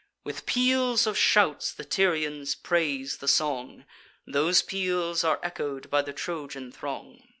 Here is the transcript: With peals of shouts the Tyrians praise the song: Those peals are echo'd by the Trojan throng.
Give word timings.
With 0.23 0.47
peals 0.47 1.05
of 1.05 1.15
shouts 1.15 1.71
the 1.71 1.85
Tyrians 1.85 2.55
praise 2.55 3.17
the 3.17 3.27
song: 3.27 3.85
Those 4.25 4.63
peals 4.63 5.23
are 5.23 5.39
echo'd 5.43 5.91
by 5.91 6.01
the 6.01 6.11
Trojan 6.11 6.71
throng. 6.71 7.29